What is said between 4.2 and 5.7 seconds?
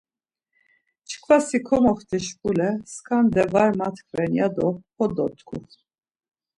ya do ho doktu.